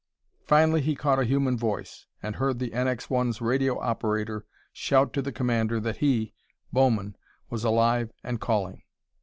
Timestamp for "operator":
3.79-4.47